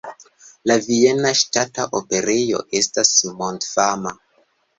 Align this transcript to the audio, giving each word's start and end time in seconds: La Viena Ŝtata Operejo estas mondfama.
La 0.69 0.77
Viena 0.85 1.33
Ŝtata 1.41 1.85
Operejo 1.99 2.63
estas 2.81 3.13
mondfama. 3.45 4.17